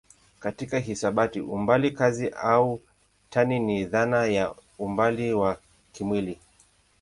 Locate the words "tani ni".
3.29-3.85